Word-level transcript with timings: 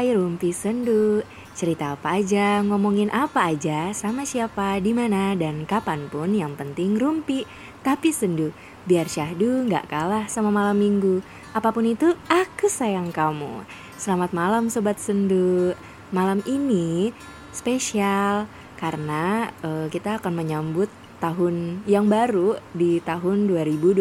Hai 0.00 0.16
Rumpi 0.16 0.48
Sendu. 0.48 1.20
Cerita 1.52 1.92
apa 1.92 2.16
aja, 2.16 2.64
ngomongin 2.64 3.12
apa 3.12 3.52
aja, 3.52 3.92
sama 3.92 4.24
siapa, 4.24 4.80
di 4.80 4.96
mana 4.96 5.36
dan 5.36 5.68
kapan 5.68 6.08
pun 6.08 6.32
yang 6.32 6.56
penting 6.56 6.96
rumpi. 6.96 7.44
Tapi 7.84 8.08
sendu, 8.08 8.48
biar 8.88 9.12
syahdu 9.12 9.68
nggak 9.68 9.92
kalah 9.92 10.24
sama 10.24 10.48
malam 10.48 10.80
minggu. 10.80 11.20
Apa 11.52 11.68
pun 11.68 11.84
itu, 11.84 12.16
aku 12.32 12.64
sayang 12.72 13.12
kamu. 13.12 13.68
Selamat 14.00 14.32
malam 14.32 14.72
Sobat 14.72 14.96
Sendu. 14.96 15.76
Malam 16.16 16.40
ini 16.48 17.12
spesial 17.52 18.48
karena 18.80 19.52
uh, 19.60 19.92
kita 19.92 20.16
akan 20.16 20.32
menyambut 20.32 20.88
tahun 21.20 21.84
yang 21.84 22.08
baru 22.08 22.56
di 22.72 23.04
tahun 23.04 23.52
2021 23.52 24.00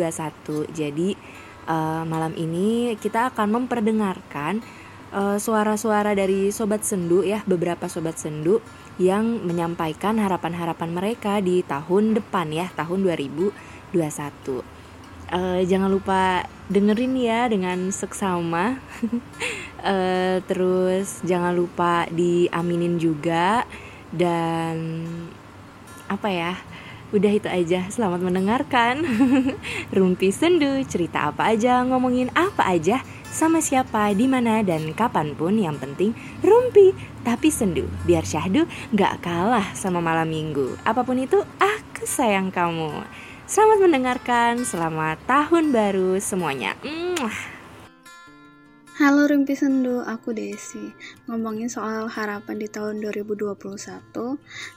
Jadi 0.71 1.19
uh, 1.67 2.07
malam 2.07 2.31
ini 2.39 2.95
kita 2.95 3.35
akan 3.35 3.59
memperdengarkan 3.59 4.63
eh, 5.13 5.37
suara-suara 5.37 6.13
dari 6.13 6.53
sobat 6.53 6.85
sendu 6.85 7.25
ya, 7.25 7.41
beberapa 7.45 7.89
sobat 7.89 8.17
sendu 8.17 8.61
yang 8.99 9.47
menyampaikan 9.47 10.19
harapan-harapan 10.19 10.89
mereka 10.91 11.39
di 11.39 11.63
tahun 11.63 12.19
depan 12.19 12.51
ya, 12.51 12.67
tahun 12.75 13.05
2021. 13.05 13.49
Uh, 13.93 14.61
eh, 15.29 15.61
jangan 15.69 15.93
lupa 15.93 16.45
dengerin 16.73 17.13
ya 17.15 17.45
dengan 17.47 17.93
seksama. 17.93 18.81
uh, 19.85 20.37
terus 20.49 21.21
jangan 21.21 21.53
lupa 21.53 22.09
diaminin 22.09 22.97
juga 22.97 23.63
dan 24.09 25.05
apa 26.09 26.29
ya? 26.33 26.53
Udah 27.09 27.33
itu 27.33 27.49
aja, 27.49 27.89
selamat 27.89 28.21
mendengarkan 28.21 29.01
Rumpi 29.97 30.29
Sendu, 30.29 30.77
cerita 30.85 31.33
apa 31.33 31.49
aja, 31.49 31.81
ngomongin 31.81 32.29
apa 32.37 32.69
aja 32.69 33.01
Sama 33.29 33.61
siapa, 33.61 34.09
di 34.17 34.25
mana 34.25 34.65
dan 34.65 34.89
kapan 34.97 35.37
pun 35.37 35.53
yang 35.53 35.77
penting 35.77 36.17
Rumpi, 36.41 36.97
tapi 37.21 37.53
sendu 37.53 37.85
Biar 38.01 38.25
syahdu 38.25 38.65
gak 38.89 39.21
kalah 39.21 39.69
sama 39.77 40.01
malam 40.01 40.33
minggu 40.33 40.81
Apa 40.81 41.05
pun 41.05 41.21
itu, 41.21 41.37
aku 41.61 42.09
sayang 42.09 42.49
kamu 42.49 43.05
Selamat 43.49 43.81
mendengarkan, 43.81 44.61
selamat 44.61 45.25
tahun 45.25 45.73
baru 45.73 46.21
semuanya. 46.21 46.77
Halo 48.99 49.25
Rimpi 49.25 49.57
Sendu, 49.57 50.05
aku 50.05 50.37
Desi. 50.37 50.93
Ngomongin 51.25 51.65
soal 51.65 52.05
harapan 52.11 52.59
di 52.61 52.69
tahun 52.69 53.01
2021, 53.01 53.55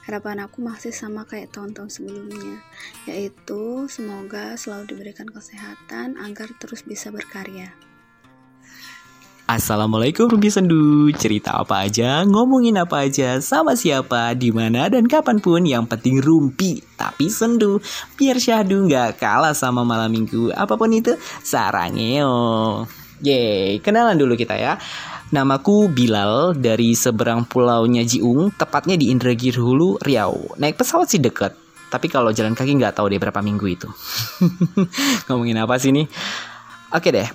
harapan 0.09 0.37
aku 0.47 0.57
masih 0.63 0.89
sama 0.89 1.21
kayak 1.29 1.53
tahun-tahun 1.53 1.91
sebelumnya, 1.91 2.65
yaitu 3.05 3.85
semoga 3.91 4.57
selalu 4.57 4.95
diberikan 4.95 5.29
kesehatan 5.29 6.17
agar 6.17 6.49
terus 6.57 6.81
bisa 6.81 7.13
berkarya. 7.13 7.75
Assalamualaikum 9.53 10.33
Rumpi 10.33 10.49
Sendu 10.49 11.13
Cerita 11.13 11.61
apa 11.61 11.85
aja, 11.85 12.25
ngomongin 12.25 12.73
apa 12.73 13.05
aja, 13.05 13.37
sama 13.37 13.77
siapa, 13.77 14.33
di 14.33 14.49
mana 14.49 14.89
dan 14.89 15.05
kapan 15.05 15.37
pun 15.37 15.61
Yang 15.61 15.93
penting 15.93 16.25
rumpi, 16.25 16.81
tapi 16.97 17.29
sendu 17.29 17.77
Biar 18.17 18.41
syahdu 18.41 18.89
nggak 18.89 19.21
kalah 19.21 19.53
sama 19.53 19.85
malam 19.85 20.09
minggu 20.09 20.49
Apa 20.57 20.73
pun 20.73 20.89
itu, 20.89 21.13
sarangeo 21.45 22.33
Yeay, 23.21 23.77
kenalan 23.77 24.17
dulu 24.17 24.33
kita 24.33 24.57
ya. 24.57 24.81
Namaku 25.29 25.85
Bilal 25.85 26.57
dari 26.57 26.97
seberang 26.97 27.45
pulaunya 27.45 28.01
Jiung, 28.01 28.57
tepatnya 28.57 28.97
di 28.97 29.13
Indragiri 29.13 29.61
Hulu, 29.61 30.01
Riau. 30.01 30.57
Naik 30.57 30.81
pesawat 30.81 31.13
sih 31.13 31.21
deket, 31.21 31.53
tapi 31.93 32.09
kalau 32.09 32.33
jalan 32.33 32.57
kaki 32.57 32.73
nggak 32.73 32.97
tahu 32.97 33.05
deh 33.05 33.21
berapa 33.21 33.37
minggu 33.45 33.69
itu. 33.69 33.85
Ngomongin 35.29 35.61
apa 35.61 35.77
sih 35.77 35.93
nih? 35.93 36.09
Oke 36.89 37.13
deh, 37.13 37.29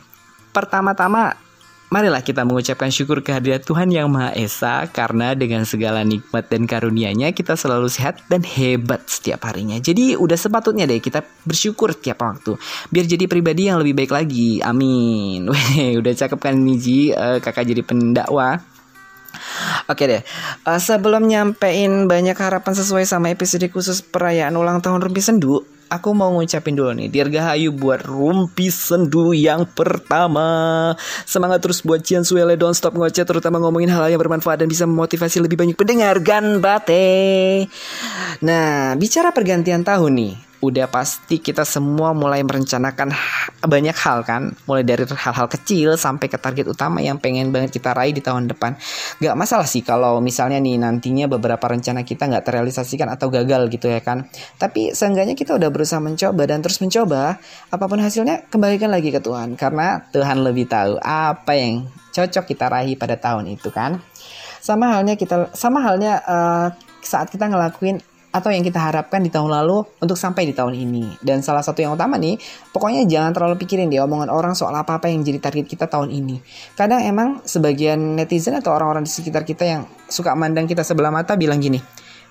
pertama-tama 0.50 1.47
Marilah 1.88 2.20
kita 2.20 2.44
mengucapkan 2.44 2.92
syukur 2.92 3.24
kehadirat 3.24 3.64
Tuhan 3.64 3.88
Yang 3.88 4.08
Maha 4.12 4.36
Esa 4.36 4.84
karena 4.92 5.32
dengan 5.32 5.64
segala 5.64 6.04
nikmat 6.04 6.44
dan 6.52 6.68
karunia-Nya 6.68 7.32
kita 7.32 7.56
selalu 7.56 7.88
sehat 7.88 8.20
dan 8.28 8.44
hebat 8.44 9.08
setiap 9.08 9.48
harinya. 9.48 9.80
Jadi 9.80 10.12
udah 10.12 10.36
sepatutnya 10.36 10.84
deh 10.84 11.00
kita 11.00 11.24
bersyukur 11.48 11.96
setiap 11.96 12.20
waktu 12.20 12.60
biar 12.92 13.08
jadi 13.08 13.24
pribadi 13.24 13.72
yang 13.72 13.80
lebih 13.80 14.04
baik 14.04 14.12
lagi. 14.12 14.60
Amin. 14.60 15.48
Weh, 15.52 15.96
udah 15.96 16.12
cakep 16.12 16.36
kan 16.36 16.60
Niji 16.60 17.16
uh, 17.16 17.40
kakak 17.40 17.64
jadi 17.64 17.80
pendakwa. 17.80 18.60
Oke 19.88 20.04
deh, 20.04 20.22
uh, 20.68 20.76
sebelum 20.76 21.24
nyampein 21.24 22.04
banyak 22.04 22.36
harapan 22.36 22.74
sesuai 22.76 23.08
sama 23.08 23.32
episode 23.32 23.64
khusus 23.72 24.04
perayaan 24.04 24.52
ulang 24.60 24.84
tahun 24.84 25.00
Rumpi 25.00 25.24
Sendu, 25.24 25.64
aku 25.88 26.12
mau 26.12 26.32
ngucapin 26.36 26.76
dulu 26.76 26.92
nih 26.94 27.08
Dirgahayu 27.08 27.72
buat 27.74 28.04
Rumpi 28.04 28.68
Sendu 28.68 29.32
yang 29.32 29.64
pertama. 29.68 30.92
Semangat 31.24 31.64
terus 31.64 31.84
buat 31.84 32.04
Cian 32.04 32.22
Suele 32.24 32.56
Don't 32.56 32.76
Stop 32.76 32.96
Ngoceh 32.96 33.24
Terutama 33.24 33.60
ngomongin 33.60 33.92
hal, 33.92 34.04
hal 34.06 34.14
yang 34.14 34.22
bermanfaat 34.22 34.64
dan 34.64 34.68
bisa 34.68 34.84
memotivasi 34.88 35.42
lebih 35.42 35.60
banyak 35.60 35.76
pendengar 35.76 36.20
Gan 36.24 36.60
Bate. 36.64 37.66
Nah 38.44 38.94
bicara 38.96 39.32
pergantian 39.34 39.82
tahun 39.84 40.12
nih 40.14 40.47
udah 40.58 40.90
pasti 40.90 41.38
kita 41.38 41.62
semua 41.62 42.10
mulai 42.10 42.42
merencanakan 42.42 43.14
banyak 43.62 43.94
hal 43.94 44.26
kan? 44.26 44.54
Mulai 44.66 44.82
dari 44.82 45.06
hal-hal 45.06 45.46
kecil 45.46 45.94
sampai 45.94 46.26
ke 46.26 46.38
target 46.38 46.66
utama 46.66 46.98
yang 46.98 47.22
pengen 47.22 47.54
banget 47.54 47.78
kita 47.78 47.94
raih 47.94 48.10
di 48.10 48.18
tahun 48.18 48.50
depan. 48.50 48.74
Gak 49.22 49.36
masalah 49.38 49.70
sih 49.70 49.86
kalau 49.86 50.18
misalnya 50.18 50.58
nih 50.58 50.82
nantinya 50.82 51.30
beberapa 51.30 51.62
rencana 51.62 52.02
kita 52.02 52.26
nggak 52.26 52.42
terrealisasikan 52.42 53.06
atau 53.06 53.30
gagal 53.30 53.70
gitu 53.70 53.86
ya 53.86 54.02
kan? 54.02 54.26
Tapi 54.58 54.90
seenggaknya 54.94 55.38
kita 55.38 55.54
udah 55.54 55.70
berusaha 55.70 56.02
mencoba 56.02 56.42
dan 56.46 56.58
terus 56.58 56.82
mencoba 56.82 57.38
apa 57.70 57.84
pun 57.86 58.02
hasilnya 58.02 58.50
kembalikan 58.50 58.90
lagi 58.90 59.14
ke 59.14 59.22
Tuhan. 59.22 59.54
Karena 59.54 60.02
Tuhan 60.10 60.42
lebih 60.42 60.66
tahu 60.66 60.98
apa 60.98 61.54
yang 61.54 61.86
cocok 62.10 62.44
kita 62.50 62.66
raih 62.66 62.98
pada 62.98 63.14
tahun 63.14 63.46
itu 63.54 63.70
kan? 63.70 64.02
Sama 64.58 64.90
halnya 64.98 65.14
kita 65.14 65.54
sama 65.54 65.86
halnya 65.86 66.18
uh, 66.26 66.68
saat 66.98 67.30
kita 67.30 67.46
ngelakuin 67.46 68.02
atau 68.28 68.52
yang 68.52 68.60
kita 68.60 68.76
harapkan 68.76 69.24
di 69.24 69.32
tahun 69.32 69.48
lalu 69.48 69.84
untuk 70.04 70.20
sampai 70.20 70.44
di 70.44 70.52
tahun 70.52 70.76
ini. 70.76 71.18
Dan 71.24 71.40
salah 71.40 71.64
satu 71.64 71.80
yang 71.80 71.96
utama 71.96 72.20
nih, 72.20 72.36
pokoknya 72.70 73.08
jangan 73.08 73.32
terlalu 73.32 73.56
pikirin 73.60 73.88
deh 73.88 74.00
omongan 74.04 74.28
orang 74.28 74.52
soal 74.52 74.76
apa-apa 74.76 75.08
yang 75.08 75.24
jadi 75.24 75.40
target 75.40 75.66
kita 75.66 75.88
tahun 75.88 76.12
ini. 76.12 76.40
Kadang 76.76 77.00
emang 77.02 77.40
sebagian 77.48 78.16
netizen 78.16 78.56
atau 78.60 78.76
orang-orang 78.76 79.08
di 79.08 79.12
sekitar 79.12 79.42
kita 79.48 79.64
yang 79.64 79.82
suka 80.06 80.36
mandang 80.36 80.68
kita 80.68 80.84
sebelah 80.84 81.10
mata 81.10 81.34
bilang 81.40 81.58
gini, 81.58 81.80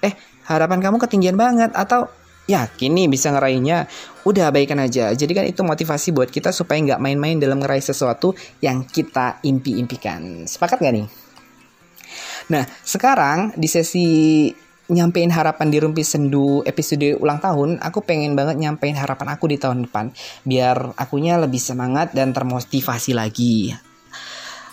eh 0.06 0.14
harapan 0.46 0.80
kamu 0.80 0.98
ketinggian 1.02 1.36
banget 1.36 1.74
atau 1.74 2.08
yakin 2.48 2.92
nih 2.96 3.08
bisa 3.12 3.30
ngeraihnya 3.36 3.86
udah 4.24 4.50
abaikan 4.50 4.80
aja 4.80 5.12
jadi 5.12 5.32
kan 5.36 5.46
itu 5.52 5.62
motivasi 5.68 6.16
buat 6.16 6.32
kita 6.32 6.56
supaya 6.56 6.80
nggak 6.80 7.04
main-main 7.04 7.38
dalam 7.38 7.60
ngeraih 7.60 7.84
sesuatu 7.84 8.32
yang 8.64 8.88
kita 8.88 9.44
impi-impikan 9.44 10.48
sepakat 10.48 10.80
gak 10.80 10.96
nih 10.96 11.08
nah 12.48 12.64
sekarang 12.88 13.52
di 13.60 13.68
sesi 13.68 14.08
nyampein 14.88 15.32
harapan 15.32 15.68
di 15.68 15.78
Rumpi 15.84 16.04
Sendu 16.04 16.64
episode 16.64 17.20
ulang 17.20 17.44
tahun, 17.44 17.80
aku 17.84 18.04
pengen 18.04 18.34
banget 18.40 18.56
nyampein 18.56 18.96
harapan 18.96 19.36
aku 19.36 19.52
di 19.52 19.58
tahun 19.60 19.88
depan 19.88 20.12
biar 20.48 20.96
akunya 20.96 21.36
lebih 21.36 21.60
semangat 21.60 22.16
dan 22.16 22.32
termotivasi 22.32 23.12
lagi. 23.12 23.76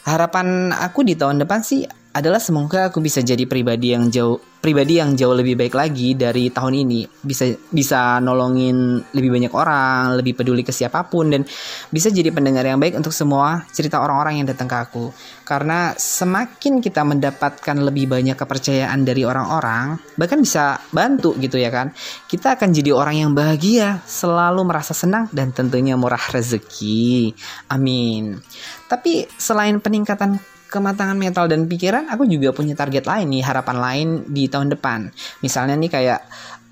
Harapan 0.04 0.70
aku 0.70 1.02
di 1.02 1.16
tahun 1.16 1.42
depan 1.42 1.64
sih 1.64 1.82
adalah 2.14 2.38
semoga 2.38 2.92
aku 2.92 3.02
bisa 3.02 3.24
jadi 3.24 3.42
pribadi 3.48 3.90
yang 3.90 4.06
jauh 4.12 4.38
pribadi 4.64 4.96
yang 4.96 5.12
jauh 5.12 5.36
lebih 5.36 5.60
baik 5.60 5.76
lagi 5.76 6.16
dari 6.16 6.48
tahun 6.48 6.88
ini. 6.88 7.04
Bisa 7.20 7.52
bisa 7.68 8.16
nolongin 8.24 8.96
lebih 9.12 9.28
banyak 9.28 9.52
orang 9.52 10.16
lebih 10.16 10.40
peduli 10.40 10.64
ke 10.64 10.72
siapa 10.72 11.04
pun 11.04 11.28
dan 11.28 11.44
bisa 11.92 12.08
jadi 12.08 12.32
pendengar 12.32 12.64
yang 12.64 12.80
baik 12.80 12.96
untuk 12.96 13.12
semua 13.12 13.68
cerita 13.76 14.00
orang-orang 14.00 14.40
yang 14.40 14.48
datang 14.48 14.64
ke 14.64 14.76
aku. 14.80 15.12
Karena 15.44 15.92
semakin 15.92 16.80
kita 16.80 17.04
mendapatkan 17.04 17.76
lebih 17.76 18.08
banyak 18.08 18.40
kepercayaan 18.40 19.04
dari 19.04 19.28
orang-orang 19.28 20.00
bahkan 20.16 20.40
bisa 20.40 20.80
bantu 20.88 21.36
gitu 21.36 21.60
ya 21.60 21.68
kan 21.68 21.92
kita 22.24 22.56
akan 22.56 22.72
jadi 22.72 22.96
orang 22.96 23.16
yang 23.20 23.30
bahagia 23.36 24.00
selalu 24.08 24.64
merasa 24.64 24.96
senang 24.96 25.28
dan 25.36 25.52
tentunya 25.52 25.92
murah 26.00 26.32
rezeki. 26.32 27.36
Amin. 27.68 28.40
Tapi 28.88 29.28
selain 29.36 29.76
peningkatan 29.82 30.53
kematangan 30.74 31.14
mental 31.14 31.46
dan 31.46 31.70
pikiran, 31.70 32.10
aku 32.10 32.26
juga 32.26 32.50
punya 32.50 32.74
target 32.74 33.06
lain 33.06 33.30
nih, 33.30 33.46
harapan 33.46 33.76
lain 33.78 34.08
di 34.26 34.50
tahun 34.50 34.74
depan. 34.74 35.14
Misalnya 35.38 35.78
nih 35.78 35.90
kayak 35.94 36.20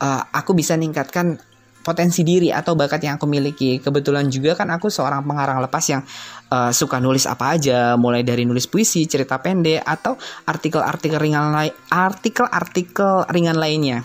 uh, 0.02 0.22
aku 0.34 0.58
bisa 0.58 0.74
ningkatkan 0.74 1.38
potensi 1.82 2.22
diri 2.22 2.50
atau 2.50 2.74
bakat 2.78 3.06
yang 3.06 3.18
aku 3.18 3.26
miliki. 3.30 3.78
Kebetulan 3.82 4.30
juga 4.30 4.58
kan 4.58 4.70
aku 4.70 4.90
seorang 4.90 5.22
pengarang 5.26 5.62
lepas 5.62 5.84
yang 5.90 6.02
uh, 6.50 6.70
suka 6.74 7.02
nulis 7.02 7.26
apa 7.30 7.58
aja, 7.58 7.98
mulai 7.98 8.26
dari 8.26 8.46
nulis 8.46 8.70
puisi, 8.70 9.06
cerita 9.06 9.38
pendek 9.38 9.82
atau 9.82 10.18
artikel-artikel 10.46 11.18
ringan 11.18 11.54
artikel-artikel 11.90 13.30
ringan 13.30 13.58
lainnya. 13.58 14.02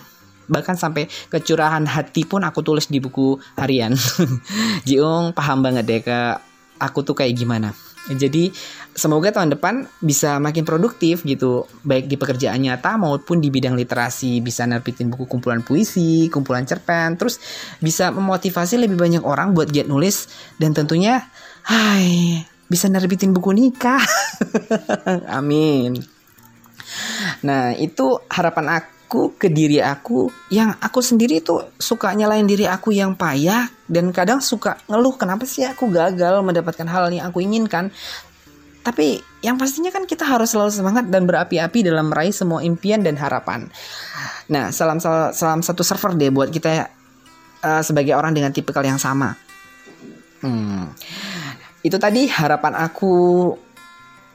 Bahkan 0.48 0.74
sampai 0.80 1.06
kecurahan 1.30 1.84
hati 1.86 2.24
pun 2.24 2.42
aku 2.42 2.62
tulis 2.66 2.90
di 2.90 2.98
buku 2.98 3.38
harian. 3.60 3.94
Jiung 4.88 5.36
paham 5.36 5.62
banget 5.62 5.84
deh 5.86 6.00
ke 6.02 6.18
aku 6.80 7.06
tuh 7.06 7.14
kayak 7.14 7.34
gimana. 7.36 7.70
Jadi 8.08 8.48
semoga 8.98 9.30
tahun 9.30 9.54
depan 9.54 9.86
bisa 10.02 10.42
makin 10.42 10.66
produktif 10.66 11.22
gitu, 11.22 11.70
baik 11.86 12.10
di 12.10 12.18
pekerjaan 12.18 12.58
nyata 12.58 12.98
maupun 12.98 13.38
di 13.38 13.48
bidang 13.48 13.78
literasi, 13.78 14.42
bisa 14.42 14.66
nerbitin 14.66 15.06
buku 15.14 15.30
kumpulan 15.30 15.62
puisi, 15.62 16.26
kumpulan 16.26 16.66
cerpen, 16.66 17.14
terus 17.14 17.38
bisa 17.78 18.10
memotivasi 18.10 18.74
lebih 18.74 18.98
banyak 18.98 19.22
orang 19.22 19.54
buat 19.54 19.70
giat 19.70 19.86
nulis 19.86 20.26
dan 20.58 20.74
tentunya 20.74 21.22
hai 21.70 22.42
bisa 22.66 22.90
nerbitin 22.90 23.30
buku 23.30 23.54
nikah. 23.54 24.02
Amin. 25.38 26.02
Nah, 27.46 27.72
itu 27.78 28.18
harapan 28.28 28.82
aku 28.82 29.38
ke 29.40 29.48
diri 29.48 29.80
aku 29.80 30.28
yang 30.52 30.76
aku 30.84 31.00
sendiri 31.00 31.40
tuh 31.40 31.72
suka 31.80 32.12
nyalain 32.12 32.44
diri 32.44 32.68
aku 32.68 32.92
yang 32.92 33.16
payah 33.16 33.68
dan 33.88 34.12
kadang 34.12 34.44
suka 34.44 34.76
ngeluh 34.84 35.16
kenapa 35.16 35.48
sih 35.48 35.64
aku 35.64 35.88
gagal 35.88 36.44
mendapatkan 36.44 36.84
hal 36.84 37.08
yang 37.08 37.32
aku 37.32 37.40
inginkan. 37.40 37.88
Tapi 38.88 39.20
yang 39.44 39.60
pastinya 39.60 39.92
kan 39.92 40.08
kita 40.08 40.24
harus 40.24 40.56
selalu 40.56 40.72
semangat 40.72 41.12
dan 41.12 41.28
berapi-api 41.28 41.84
dalam 41.84 42.08
meraih 42.08 42.32
semua 42.32 42.64
impian 42.64 43.04
dan 43.04 43.20
harapan. 43.20 43.68
Nah, 44.48 44.72
salam 44.72 44.96
salam 44.96 45.60
satu 45.60 45.84
server 45.84 46.16
deh 46.16 46.32
buat 46.32 46.48
kita 46.48 46.88
uh, 47.60 47.84
sebagai 47.84 48.16
orang 48.16 48.32
dengan 48.32 48.48
tipikal 48.48 48.80
yang 48.80 48.96
sama. 48.96 49.36
Hmm. 50.40 50.88
Itu 51.84 52.00
tadi 52.00 52.32
harapan 52.32 52.80
aku 52.80 53.12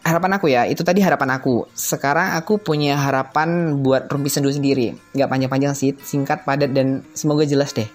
harapan 0.06 0.32
aku 0.38 0.46
ya 0.54 0.70
itu 0.70 0.86
tadi 0.86 1.02
harapan 1.02 1.40
aku 1.40 1.66
sekarang 1.74 2.38
aku 2.38 2.62
punya 2.62 2.94
harapan 3.00 3.80
buat 3.82 4.06
rumpi 4.12 4.28
sendu 4.28 4.52
sendiri 4.52 5.00
nggak 5.16 5.32
panjang-panjang 5.32 5.74
sih 5.80 5.96
singkat 5.96 6.44
padat 6.44 6.76
dan 6.76 7.08
semoga 7.16 7.48
jelas 7.48 7.72
deh 7.72 7.88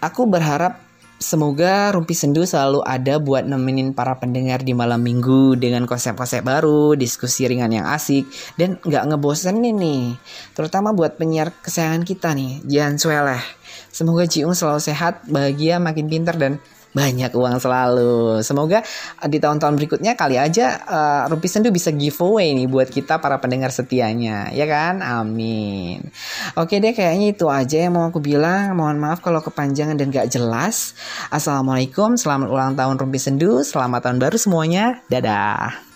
aku 0.00 0.24
berharap 0.24 0.80
semoga 1.22 1.94
rumpi 1.94 2.12
sendu 2.12 2.42
selalu 2.42 2.82
ada 2.82 3.22
buat 3.22 3.46
nemenin 3.46 3.94
para 3.94 4.18
pendengar 4.18 4.60
di 4.66 4.74
malam 4.74 5.00
minggu 5.00 5.54
dengan 5.56 5.86
konsep-konsep 5.86 6.42
baru 6.42 6.98
diskusi 6.98 7.46
ringan 7.46 7.70
yang 7.70 7.86
asik 7.86 8.26
dan 8.58 8.82
nggak 8.82 9.14
ngebosenin 9.14 9.78
nih. 9.78 10.18
Terutama 10.52 10.90
buat 10.90 11.16
penyiar 11.16 11.54
kesayangan 11.62 12.02
kita 12.02 12.34
nih 12.34 12.66
Jian 12.66 12.98
Sueleh 12.98 13.62
semoga 13.92 14.24
Jiung 14.24 14.56
selalu 14.56 14.80
sehat 14.80 15.24
bahagia 15.28 15.76
makin 15.76 16.08
pintar 16.08 16.40
dan 16.40 16.58
banyak 16.92 17.32
uang 17.32 17.56
selalu. 17.58 18.44
Semoga 18.44 18.84
uh, 19.20 19.28
di 19.28 19.40
tahun-tahun 19.40 19.74
berikutnya 19.80 20.12
kali 20.12 20.36
aja 20.36 20.78
uh, 20.84 21.22
Rumpi 21.32 21.48
Sendu 21.48 21.72
bisa 21.72 21.88
giveaway 21.90 22.52
nih 22.52 22.68
buat 22.68 22.88
kita 22.92 23.18
para 23.18 23.40
pendengar 23.40 23.72
setianya, 23.72 24.52
ya 24.52 24.68
kan? 24.68 25.00
Amin. 25.00 26.12
Oke 26.56 26.78
deh, 26.78 26.92
kayaknya 26.92 27.32
itu 27.32 27.48
aja 27.48 27.88
yang 27.88 27.96
mau 27.96 28.08
aku 28.08 28.20
bilang. 28.20 28.76
Mohon 28.76 28.98
maaf 29.00 29.24
kalau 29.24 29.40
kepanjangan 29.40 29.96
dan 29.96 30.12
gak 30.12 30.28
jelas. 30.28 30.92
Assalamualaikum, 31.32 32.20
selamat 32.20 32.48
ulang 32.52 32.72
tahun 32.76 33.00
Rumpi 33.00 33.18
Sendu, 33.18 33.64
selamat 33.64 34.08
tahun 34.08 34.18
baru 34.20 34.36
semuanya. 34.36 35.00
Dadah. 35.08 35.92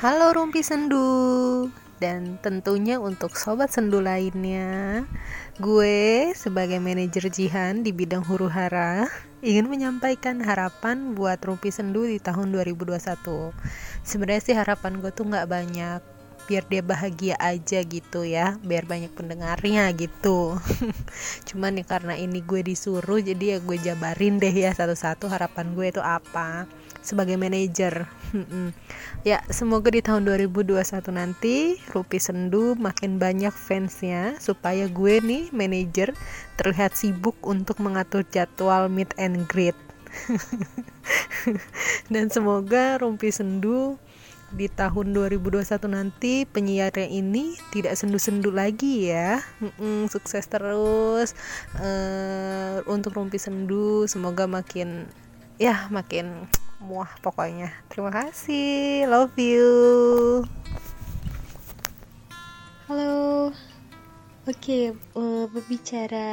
Halo 0.00 0.32
Rumpi 0.36 0.60
Sendu 0.60 1.08
dan 1.96 2.36
tentunya 2.44 3.00
untuk 3.00 3.32
sobat 3.32 3.72
sendu 3.72 4.04
lainnya, 4.04 5.04
gue 5.56 6.36
sebagai 6.36 6.76
manajer 6.76 7.32
Jihan 7.32 7.80
di 7.80 7.88
bidang 7.88 8.20
huru 8.28 8.44
hara 8.44 9.08
ingin 9.40 9.72
menyampaikan 9.72 10.36
harapan 10.44 11.16
buat 11.16 11.40
Rumpi 11.40 11.72
Sendu 11.72 12.04
di 12.04 12.20
tahun 12.20 12.52
2021. 12.52 13.00
Sebenarnya 14.04 14.42
sih 14.44 14.52
harapan 14.52 15.00
gue 15.00 15.08
tuh 15.16 15.24
nggak 15.24 15.48
banyak, 15.48 16.00
biar 16.44 16.64
dia 16.68 16.82
bahagia 16.84 17.34
aja 17.40 17.80
gitu 17.88 18.28
ya, 18.28 18.60
biar 18.60 18.84
banyak 18.84 19.08
pendengarnya 19.16 19.96
gitu. 19.96 20.60
Cuman 21.48 21.80
ya 21.80 21.84
karena 21.88 22.20
ini 22.20 22.44
gue 22.44 22.60
disuruh, 22.60 23.24
jadi 23.24 23.56
ya 23.56 23.58
gue 23.64 23.76
jabarin 23.80 24.36
deh 24.36 24.52
ya 24.52 24.76
satu-satu 24.76 25.32
harapan 25.32 25.72
gue 25.72 25.88
itu 25.88 26.04
apa 26.04 26.68
sebagai 27.06 27.38
manajer. 27.38 28.10
ya, 29.28 29.40
semoga 29.48 29.94
di 29.94 30.02
tahun 30.02 30.26
2021 30.26 30.74
nanti 31.14 31.78
Rupi 31.94 32.18
Sendu 32.18 32.74
makin 32.74 33.22
banyak 33.22 33.54
fansnya 33.54 34.36
supaya 34.42 34.90
gue 34.90 35.22
nih 35.22 35.54
manajer 35.54 36.12
terlihat 36.58 36.98
sibuk 36.98 37.38
untuk 37.46 37.78
mengatur 37.78 38.26
jadwal 38.28 38.90
meet 38.90 39.14
and 39.16 39.46
greet. 39.46 39.78
Dan 42.12 42.28
semoga 42.28 42.98
Rumpi 42.98 43.30
Sendu 43.30 43.96
di 44.54 44.70
tahun 44.70 45.10
2021 45.10 45.66
nanti 45.90 46.46
penyiarnya 46.46 47.10
ini 47.10 47.58
tidak 47.74 47.98
sendu-sendu 47.98 48.54
lagi 48.54 49.10
ya 49.10 49.42
mm 49.58 50.06
sukses 50.06 50.46
terus 50.46 51.34
uh, 51.82 52.78
untuk 52.86 53.18
Rumpi 53.18 53.42
Sendu 53.42 54.06
semoga 54.06 54.46
makin 54.46 55.10
ya 55.58 55.90
makin 55.90 56.46
muah 56.80 57.10
pokoknya. 57.24 57.72
Terima 57.88 58.12
kasih. 58.12 59.08
Love 59.08 59.36
you. 59.40 59.70
Halo. 62.86 63.50
Oke 64.46 64.62
okay, 64.62 64.84
eh, 64.94 65.44
berbicara 65.50 66.30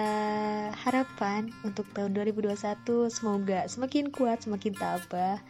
harapan 0.78 1.50
untuk 1.66 1.90
tahun 1.98 2.14
2021 2.14 3.10
semoga 3.10 3.66
semakin 3.66 4.14
kuat 4.14 4.46
semakin 4.46 4.78
tabah 4.78 5.42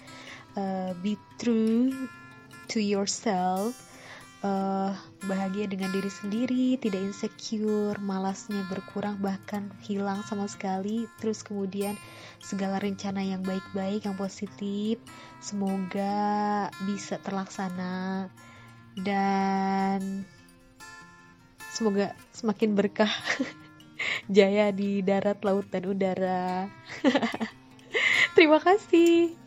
uh, 0.55 0.95
be 1.03 1.19
true 1.35 1.91
to 2.71 2.79
yourself 2.79 3.92
uh, 4.43 4.91
bahagia 5.25 5.65
dengan 5.65 5.89
diri 5.89 6.11
sendiri, 6.11 6.65
tidak 6.77 7.01
insecure, 7.01 7.97
malasnya 8.03 8.61
berkurang 8.67 9.17
bahkan 9.23 9.71
hilang 9.81 10.21
sama 10.27 10.45
sekali. 10.45 11.07
Terus 11.17 11.41
kemudian 11.41 11.95
segala 12.43 12.77
rencana 12.77 13.23
yang 13.23 13.41
baik-baik, 13.41 14.05
yang 14.05 14.19
positif, 14.19 14.99
semoga 15.39 16.67
bisa 16.85 17.17
terlaksana 17.23 18.27
dan 19.01 20.27
semoga 21.73 22.13
semakin 22.35 22.77
berkah 22.77 23.09
jaya 24.35 24.69
di 24.69 25.01
darat, 25.01 25.41
laut 25.41 25.65
dan 25.71 25.83
udara. 25.89 26.69
Terima 28.35 28.59
kasih 28.59 29.43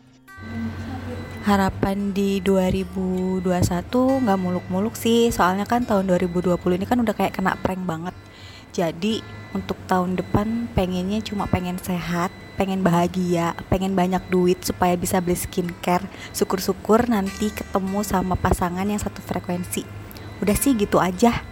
harapan 1.46 2.10
di 2.10 2.42
2021 2.42 3.46
nggak 3.94 4.38
muluk-muluk 4.42 4.98
sih. 4.98 5.30
Soalnya 5.30 5.62
kan 5.62 5.86
tahun 5.86 6.10
2020 6.10 6.58
ini 6.74 6.84
kan 6.90 6.98
udah 6.98 7.14
kayak 7.14 7.38
kena 7.38 7.54
prank 7.62 7.86
banget. 7.86 8.18
Jadi 8.74 9.22
untuk 9.54 9.78
tahun 9.86 10.18
depan 10.18 10.66
pengennya 10.74 11.22
cuma 11.22 11.46
pengen 11.46 11.78
sehat 11.78 12.34
pengen 12.58 12.80
bahagia 12.80 13.52
pengen 13.68 13.92
banyak 13.92 14.20
duit 14.32 14.58
supaya 14.66 14.98
bisa 14.98 15.22
beli 15.22 15.38
skincare. 15.38 16.10
Syukur-syukur 16.34 17.06
nanti 17.06 17.54
ketemu 17.54 18.02
sama 18.02 18.34
pasangan 18.34 18.84
yang 18.84 18.98
satu 18.98 19.22
frekuensi. 19.22 19.86
Udah 20.42 20.56
sih 20.58 20.74
gitu 20.74 20.98
aja. 20.98 21.46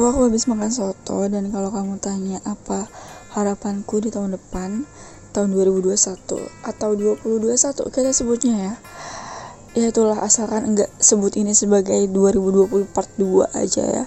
Aku 0.00 0.30
habis 0.30 0.48
makan 0.48 0.72
soto 0.72 1.28
dan 1.28 1.52
kalau 1.52 1.68
kamu 1.74 2.00
tanya 2.00 2.38
apa 2.46 2.88
harapanku 3.36 4.00
di 4.00 4.08
tahun 4.08 4.38
depan 4.38 4.88
tahun 5.30 5.54
2021 5.54 5.96
atau 6.66 6.90
2021 6.94 7.94
kita 7.94 8.10
sebutnya 8.10 8.54
ya. 8.58 8.74
Ya 9.70 9.86
itulah 9.94 10.18
asalkan 10.18 10.74
enggak 10.74 10.90
sebut 10.98 11.38
ini 11.38 11.54
sebagai 11.54 12.10
2020 12.10 12.90
part 12.90 13.06
2 13.14 13.54
aja 13.54 13.84
ya. 13.86 14.04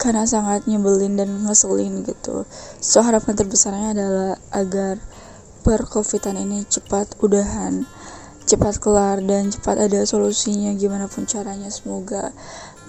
Karena 0.00 0.24
sangat 0.24 0.64
nyebelin 0.70 1.18
dan 1.18 1.44
ngeselin 1.44 2.06
gitu. 2.06 2.46
So 2.78 3.02
harapan 3.02 3.34
terbesarnya 3.34 3.92
adalah 3.92 4.38
agar 4.54 5.02
per 5.60 5.84
covidan 5.84 6.40
ini 6.40 6.64
cepat 6.64 7.20
udahan 7.20 7.84
cepat 8.50 8.82
kelar 8.82 9.22
dan 9.22 9.46
cepat 9.46 9.78
ada 9.78 10.02
solusinya 10.02 10.74
gimana 10.74 11.06
pun 11.06 11.22
caranya. 11.22 11.70
Semoga 11.70 12.34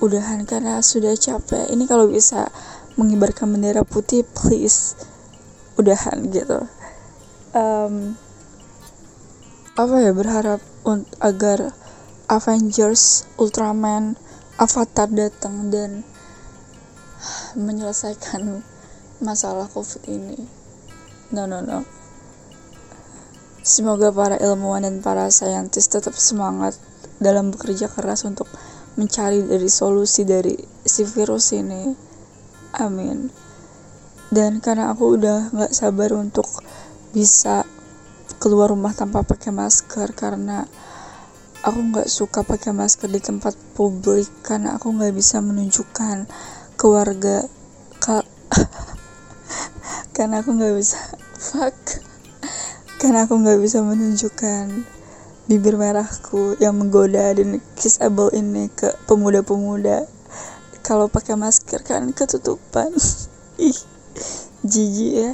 udahan 0.02 0.42
karena 0.50 0.82
sudah 0.82 1.14
capek. 1.14 1.70
Ini 1.70 1.86
kalau 1.86 2.10
bisa 2.10 2.50
mengibarkan 2.98 3.54
bendera 3.54 3.86
putih 3.86 4.26
please 4.26 4.98
udahan 5.80 6.28
gitu 6.34 6.66
um, 7.56 8.16
apa 9.76 9.96
ya 10.04 10.12
berharap 10.12 10.60
agar 11.24 11.72
Avengers, 12.32 13.28
Ultraman, 13.36 14.16
Avatar 14.56 15.12
datang 15.12 15.68
dan 15.72 16.04
menyelesaikan 17.56 18.64
masalah 19.20 19.68
COVID 19.68 20.08
ini. 20.08 20.40
No, 21.32 21.48
no, 21.48 21.64
no. 21.64 21.84
Semoga 23.62 24.10
para 24.10 24.42
ilmuwan 24.42 24.84
dan 24.84 25.06
para 25.06 25.30
saintis 25.30 25.86
tetap 25.86 26.18
semangat 26.18 26.74
dalam 27.22 27.54
bekerja 27.54 27.86
keras 27.88 28.26
untuk 28.26 28.50
mencari 28.98 29.46
dari 29.46 29.70
solusi 29.70 30.26
dari 30.26 30.58
si 30.82 31.06
virus 31.06 31.54
ini. 31.54 31.94
Amin. 32.82 33.30
Dan 34.32 34.64
karena 34.64 34.96
aku 34.96 35.20
udah 35.20 35.52
gak 35.54 35.76
sabar 35.76 36.16
untuk 36.16 36.48
bisa 37.12 37.68
keluar 38.40 38.72
rumah 38.72 38.96
tanpa 38.96 39.22
pakai 39.22 39.52
masker 39.54 40.16
karena 40.18 40.66
aku 41.62 41.80
nggak 41.94 42.10
suka 42.10 42.42
pakai 42.42 42.74
masker 42.74 43.12
di 43.12 43.22
tempat 43.22 43.54
publik 43.78 44.28
karena 44.42 44.80
aku 44.80 44.90
nggak 44.96 45.14
bisa 45.14 45.44
menunjukkan 45.44 46.26
keluarga 46.80 47.46
kak 48.02 48.26
karena 50.16 50.42
aku 50.42 50.58
nggak 50.58 50.76
bisa 50.76 50.98
fuck. 51.52 51.74
Karena 53.02 53.26
aku 53.26 53.42
nggak 53.42 53.58
bisa 53.58 53.82
menunjukkan 53.82 54.86
bibir 55.50 55.76
merahku 55.76 56.54
yang 56.62 56.78
menggoda 56.78 57.34
dan 57.34 57.58
kissable 57.74 58.30
ini 58.30 58.70
ke 58.70 58.94
pemuda-pemuda. 59.10 60.06
Kalau 60.86 61.10
pakai 61.10 61.34
masker 61.34 61.82
kan 61.82 62.14
ketutupan. 62.14 62.94
Ih 63.58 63.78
jijik 64.62 65.14
ya 65.18 65.32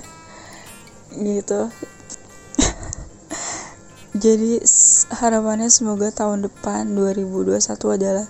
gitu 1.16 1.72
jadi 4.18 4.58
harapannya 5.14 5.70
semoga 5.70 6.10
tahun 6.10 6.50
depan 6.50 6.90
2021 6.98 7.62
adalah 8.02 8.26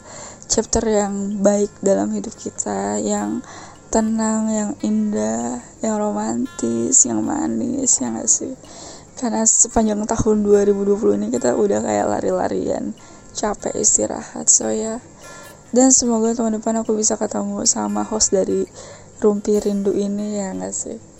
chapter 0.51 0.83
yang 0.83 1.39
baik 1.39 1.71
dalam 1.79 2.11
hidup 2.11 2.35
kita 2.35 2.99
yang 2.99 3.39
tenang, 3.87 4.51
yang 4.51 4.71
indah, 4.83 5.63
yang 5.79 5.95
romantis, 5.95 7.07
yang 7.07 7.23
manis, 7.23 8.03
yang 8.03 8.19
asik. 8.19 8.59
Karena 9.15 9.47
sepanjang 9.47 10.03
tahun 10.03 10.43
2020 10.43 11.17
ini 11.23 11.27
kita 11.31 11.55
udah 11.55 11.79
kayak 11.79 12.05
lari-larian, 12.11 12.91
capek 13.31 13.73
istirahat. 13.79 14.51
So 14.51 14.67
ya, 14.69 14.99
dan 15.71 15.95
semoga 15.95 16.35
tahun 16.35 16.59
depan 16.59 16.83
aku 16.83 16.99
bisa 16.99 17.15
ketemu 17.15 17.63
sama 17.63 18.03
host 18.03 18.35
dari 18.35 18.67
Rumpi 19.17 19.57
Rindu 19.57 19.95
ini 19.95 20.37
ya 20.37 20.53
nggak 20.53 20.75
sih? 20.75 21.16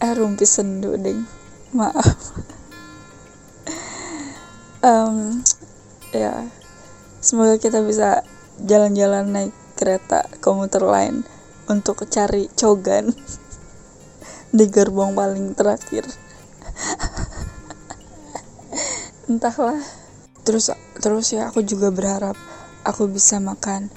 Eh 0.00 0.16
Rumpi 0.16 0.48
Sendu 0.48 0.96
ding, 0.96 1.28
maaf. 1.76 2.32
um, 4.80 5.44
ya, 6.08 6.48
semoga 7.20 7.60
kita 7.60 7.84
bisa 7.84 8.24
jalan-jalan 8.64 9.28
naik 9.28 9.52
kereta 9.76 10.24
komuter 10.40 10.80
lain 10.88 11.20
untuk 11.68 12.00
cari 12.08 12.48
cogan 12.56 13.12
di 14.56 14.64
gerbong 14.72 15.12
paling 15.12 15.52
terakhir. 15.52 16.08
Entahlah. 19.28 19.84
Terus 20.48 20.72
terus 20.96 21.28
ya 21.28 21.52
aku 21.52 21.60
juga 21.60 21.92
berharap 21.92 22.40
aku 22.88 23.04
bisa 23.04 23.36
makan 23.36 23.92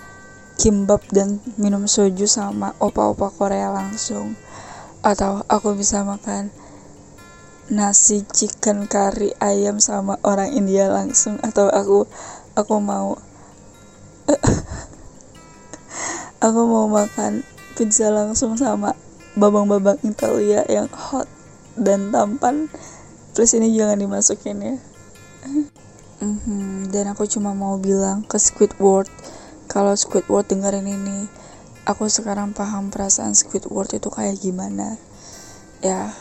kimbap 0.59 0.99
dan 1.15 1.39
minum 1.55 1.87
soju 1.87 2.27
sama 2.27 2.75
opa-opa 2.83 3.31
Korea 3.31 3.71
langsung 3.71 4.35
atau 5.03 5.43
aku 5.51 5.75
bisa 5.75 6.07
makan 6.07 6.47
nasi 7.67 8.23
chicken 8.23 8.87
curry 8.87 9.35
ayam 9.43 9.83
sama 9.83 10.15
orang 10.23 10.51
India 10.55 10.87
langsung 10.87 11.39
atau 11.43 11.67
aku 11.67 12.07
aku 12.55 12.75
mau 12.79 13.19
aku 16.45 16.61
mau 16.67 16.87
makan 16.87 17.43
pizza 17.75 18.07
langsung 18.11 18.55
sama 18.55 18.95
babang-babang 19.35 19.99
Italia 20.07 20.63
yang 20.71 20.87
hot 20.91 21.27
dan 21.75 22.11
tampan 22.11 22.71
plus 23.35 23.55
ini 23.59 23.75
jangan 23.75 23.99
dimasukin 23.99 24.59
ya 24.59 24.75
mm-hmm. 26.23 26.87
dan 26.95 27.11
aku 27.11 27.27
cuma 27.27 27.51
mau 27.51 27.75
bilang 27.75 28.23
ke 28.23 28.39
Squidward 28.39 29.11
kalau 29.67 29.95
Squidward 29.95 30.47
dengerin 30.47 30.87
ini 30.87 31.42
aku 31.83 32.07
sekarang 32.07 32.55
paham 32.55 32.87
perasaan 32.87 33.35
Squidward 33.35 33.91
itu 33.91 34.07
kayak 34.07 34.39
gimana. 34.39 34.95
Ya. 35.83 36.15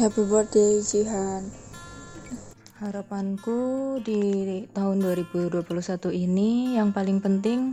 Happy 0.00 0.24
birthday 0.24 0.80
Jihan. 0.80 1.52
Harapanku 2.76 3.96
di 4.04 4.64
tahun 4.72 5.00
2021 5.00 5.64
ini 6.12 6.76
yang 6.76 6.92
paling 6.92 7.24
penting 7.24 7.72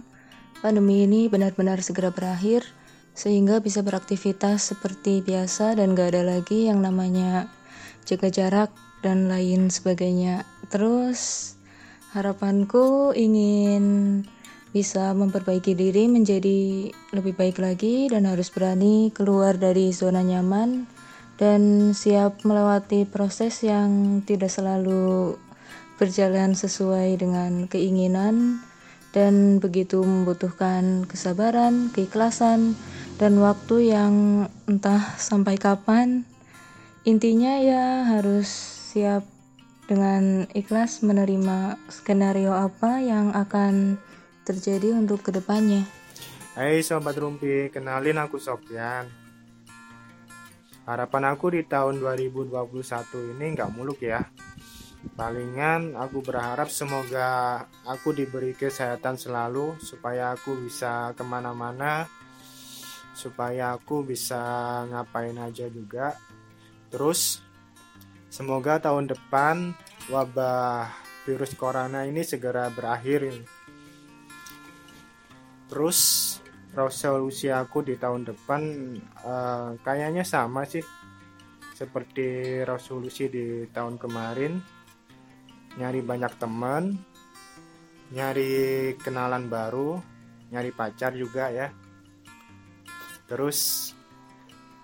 pandemi 0.63 1.03
ini 1.03 1.27
benar-benar 1.27 1.84
segera 1.84 2.08
berakhir 2.08 2.63
sehingga 3.12 3.60
bisa 3.60 3.84
beraktivitas 3.84 4.72
seperti 4.72 5.20
biasa 5.20 5.75
dan 5.75 5.91
gak 5.91 6.15
ada 6.15 6.24
lagi 6.24 6.72
yang 6.72 6.79
namanya 6.79 7.51
jaga 8.08 8.32
jarak 8.32 8.72
dan 9.03 9.27
lain 9.27 9.67
sebagainya. 9.67 10.48
Terus 10.72 11.53
harapanku 12.15 13.12
ingin 13.12 14.24
bisa 14.74 15.13
memperbaiki 15.13 15.77
diri 15.77 16.10
menjadi 16.10 16.89
lebih 17.13 17.38
baik 17.38 17.62
lagi 17.62 18.10
dan 18.10 18.25
harus 18.25 18.50
berani 18.50 19.13
keluar 19.13 19.53
dari 19.53 19.94
zona 19.94 20.25
nyaman 20.25 20.89
dan 21.38 21.94
siap 21.94 22.42
melewati 22.42 23.06
proses 23.06 23.62
yang 23.62 24.22
tidak 24.25 24.50
selalu 24.50 25.38
berjalan 26.01 26.58
sesuai 26.58 27.22
dengan 27.22 27.70
keinginan 27.70 28.65
dan 29.13 29.62
begitu 29.62 30.01
membutuhkan 30.01 31.06
kesabaran, 31.06 31.94
keikhlasan, 31.94 32.74
dan 33.22 33.38
waktu 33.38 33.94
yang 33.94 34.13
entah 34.65 35.13
sampai 35.22 35.62
kapan. 35.62 36.25
Intinya 37.06 37.62
ya 37.62 38.10
harus 38.10 38.50
siap 38.89 39.22
dengan 39.86 40.50
ikhlas 40.58 41.06
menerima 41.06 41.77
skenario 41.94 42.58
apa 42.58 43.06
yang 43.06 43.30
akan 43.38 44.01
terjadi 44.43 44.93
untuk 44.93 45.23
ke 45.23 45.31
depannya. 45.31 45.88
Hai 46.53 46.85
Sobat 46.85 47.17
Rumpi, 47.17 47.73
kenalin 47.73 48.21
aku 48.21 48.38
Sofyan. 48.38 49.09
Harapan 50.83 51.31
aku 51.31 51.55
di 51.55 51.63
tahun 51.63 52.03
2021 52.03 53.33
ini 53.33 53.45
nggak 53.55 53.71
muluk 53.71 54.03
ya 54.03 54.19
palingan 55.13 56.00
aku 56.00 56.23
berharap 56.23 56.71
semoga 56.71 57.63
aku 57.83 58.15
diberi 58.15 58.55
kesehatan 58.55 59.19
selalu 59.19 59.75
supaya 59.83 60.31
aku 60.31 60.55
bisa 60.63 61.12
ke 61.12 61.23
mana-mana 61.27 62.07
supaya 63.12 63.75
aku 63.75 64.07
bisa 64.07 64.39
ngapain 64.89 65.35
aja 65.38 65.67
juga 65.67 66.15
terus 66.88 67.43
semoga 68.31 68.79
tahun 68.79 69.12
depan 69.12 69.75
wabah 70.07 70.89
virus 71.27 71.53
corona 71.59 72.07
ini 72.07 72.23
segera 72.23 72.71
berakhir 72.71 73.27
terus 75.74 76.38
resolusi 76.77 77.50
aku 77.50 77.82
di 77.82 77.98
tahun 77.98 78.30
depan 78.30 78.62
uh, 79.25 79.74
kayaknya 79.82 80.22
sama 80.22 80.70
sih 80.70 80.86
seperti 81.74 82.62
resolusi 82.62 83.25
di 83.25 83.65
tahun 83.74 83.98
kemarin. 83.98 84.62
Nyari 85.74 86.06
banyak 86.06 86.34
teman 86.38 86.94
nyari 88.13 88.94
kenalan 89.01 89.50
baru 89.50 89.98
nyari 90.53 90.70
pacar 90.70 91.18
juga 91.18 91.50
ya. 91.50 91.74
Terus 93.25 93.89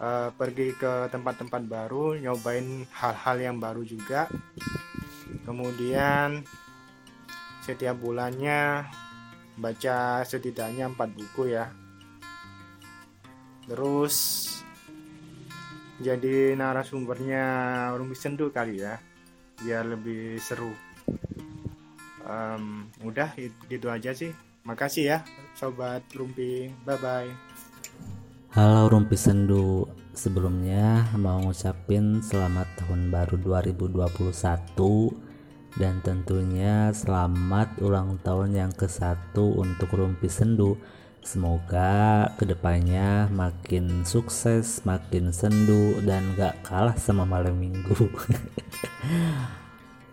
uh, 0.01 0.33
pergi 0.33 0.73
ke 0.73 1.13
tempat-tempat 1.13 1.69
baru 1.69 2.17
nyobain 2.17 2.89
hal-hal 2.89 3.37
yang 3.37 3.57
baru 3.61 3.85
juga. 3.85 4.25
Kemudian 5.45 6.41
setiap 7.61 8.01
bulannya 8.01 8.89
baca 9.59 10.23
setidaknya 10.23 10.89
empat 10.89 11.11
buku 11.13 11.53
ya. 11.53 11.69
Terus 13.67 14.15
jadi 15.99 16.55
narasumbernya 16.55 17.43
Rumi 17.99 18.15
Sendu 18.15 18.49
kali 18.49 18.81
ya 18.81 18.97
biar 19.59 19.85
lebih 19.85 20.39
seru. 20.39 20.71
Um, 22.23 22.87
udah 23.03 23.35
itu 23.69 23.87
aja 23.91 24.15
sih. 24.15 24.31
Makasih 24.63 25.03
ya 25.05 25.17
sobat 25.53 26.07
rumpi. 26.15 26.71
Bye 26.87 26.97
bye 26.97 27.29
halo 28.49 28.89
rumpi 28.89 29.13
sendu 29.13 29.85
sebelumnya 30.17 31.05
mau 31.21 31.37
ngucapin 31.37 32.17
selamat 32.17 32.81
tahun 32.81 33.13
baru 33.13 33.37
2021 33.37 35.28
dan 35.77 36.01
tentunya 36.01 36.89
selamat 36.89 37.77
ulang 37.83 38.17
tahun 38.25 38.57
yang 38.57 38.71
ke 38.73 38.89
satu 38.89 39.61
untuk 39.61 39.93
rumpi 39.93 40.25
sendu 40.25 40.79
Semoga 41.19 42.31
ke 42.39 42.47
depannya 42.47 43.27
makin 43.29 44.07
sukses, 44.07 44.81
makin 44.87 45.35
sendu, 45.35 45.99
dan 46.07 46.31
gak 46.39 46.63
kalah 46.63 46.95
sama 46.95 47.27
malam 47.27 47.59
minggu. 47.59 47.91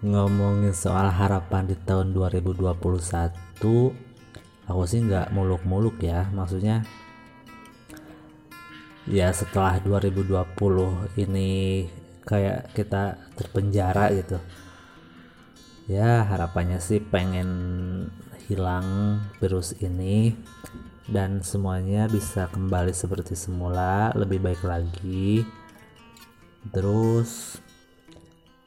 Ngomongin 0.02 0.74
soal 0.74 1.08
harapan 1.08 1.70
di 1.70 1.78
tahun 1.78 2.10
2021, 2.10 2.68
aku 4.66 4.82
sih 4.84 5.00
nggak 5.06 5.30
muluk-muluk 5.30 5.96
ya. 6.02 6.26
Maksudnya, 6.34 6.82
ya 9.06 9.30
setelah 9.30 9.78
2020 9.80 10.26
ini 11.22 11.86
kayak 12.26 12.74
kita 12.74 13.14
terpenjara 13.38 14.10
gitu. 14.10 14.42
Ya 15.86 16.26
harapannya 16.26 16.82
sih 16.82 16.98
pengen 16.98 17.46
hilang 18.50 19.22
virus 19.38 19.70
ini 19.78 20.34
dan 21.06 21.46
semuanya 21.46 22.10
bisa 22.10 22.50
kembali 22.50 22.90
seperti 22.90 23.38
semula 23.38 24.10
lebih 24.18 24.42
baik 24.42 24.66
lagi. 24.66 25.46
Terus 26.74 27.62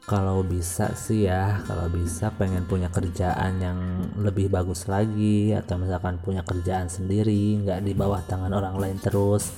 kalau 0.08 0.40
bisa 0.40 0.96
sih 0.96 1.28
ya 1.28 1.60
kalau 1.68 1.92
bisa 1.92 2.32
pengen 2.40 2.64
punya 2.64 2.88
kerjaan 2.88 3.60
yang 3.60 3.78
lebih 4.16 4.48
bagus 4.48 4.88
lagi 4.88 5.52
atau 5.52 5.76
misalkan 5.76 6.16
punya 6.24 6.40
kerjaan 6.40 6.88
sendiri 6.88 7.60
nggak 7.60 7.84
di 7.84 7.92
bawah 7.92 8.24
tangan 8.24 8.56
orang 8.56 8.80
lain 8.80 8.96
terus. 8.96 9.52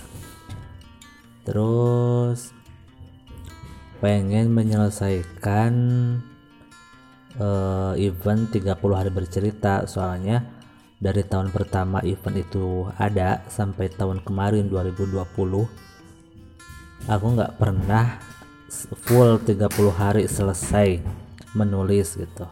Terus 1.47 2.51
pengen 4.03 4.51
menyelesaikan 4.51 5.71
uh, 7.39 7.95
event 7.97 8.51
30 8.51 8.77
hari 8.93 9.11
bercerita 9.13 9.87
soalnya 9.87 10.43
dari 11.03 11.23
tahun 11.27 11.51
pertama 11.51 11.99
event 12.07 12.37
itu 12.39 12.87
ada 12.99 13.43
sampai 13.51 13.91
tahun 13.91 14.23
kemarin 14.23 14.71
2020 14.71 15.23
aku 17.11 17.27
nggak 17.35 17.59
pernah 17.59 18.23
full 19.05 19.43
30 19.43 19.69
hari 19.93 20.25
selesai 20.25 21.03
menulis 21.53 22.17
gitu. 22.17 22.49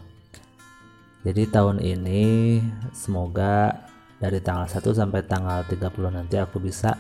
Jadi 1.21 1.43
tahun 1.53 1.85
ini 1.85 2.61
semoga 2.97 3.87
dari 4.21 4.41
tanggal 4.41 4.69
1 4.69 4.81
sampai 4.81 5.21
tanggal 5.25 5.65
30 5.69 6.17
nanti 6.17 6.37
aku 6.37 6.61
bisa 6.61 6.97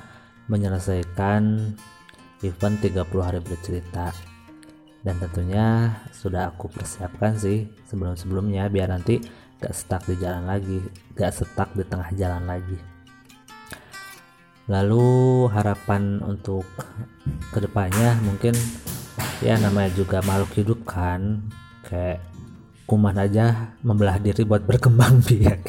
menyelesaikan 0.49 1.72
event 2.44 2.76
30 2.80 3.00
hari 3.20 3.40
bercerita 3.44 4.29
dan 5.00 5.16
tentunya 5.16 5.97
sudah 6.12 6.52
aku 6.52 6.69
persiapkan 6.69 7.33
sih 7.40 7.64
sebelum-sebelumnya 7.88 8.69
biar 8.69 8.92
nanti 8.92 9.21
gak 9.61 9.73
stuck 9.73 10.04
di 10.04 10.16
jalan 10.21 10.45
lagi 10.45 10.80
gak 11.16 11.33
stuck 11.33 11.73
di 11.73 11.85
tengah 11.85 12.12
jalan 12.16 12.45
lagi. 12.45 12.78
Lalu 14.69 15.09
harapan 15.50 16.23
untuk 16.23 16.62
ke 17.50 17.59
depannya 17.59 18.21
mungkin 18.23 18.54
ya 19.40 19.57
namanya 19.57 19.90
juga 19.97 20.23
makhluk 20.23 20.52
hidup 20.54 20.80
kan 20.85 21.49
kayak 21.88 22.23
kuman 22.85 23.16
aja 23.19 23.75
membelah 23.80 24.21
diri 24.21 24.45
buat 24.45 24.62
berkembang 24.69 25.23
biak. 25.28 25.61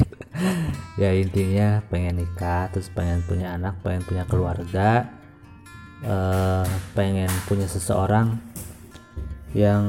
Ya 0.99 1.15
intinya 1.15 1.79
pengen 1.87 2.19
nikah 2.19 2.67
terus 2.69 2.91
pengen 2.91 3.23
punya 3.23 3.55
anak 3.55 3.79
pengen 3.79 4.03
punya 4.03 4.23
keluarga 4.27 5.07
uh, 6.05 6.67
pengen 6.93 7.31
punya 7.47 7.65
seseorang 7.65 8.37
yang 9.51 9.83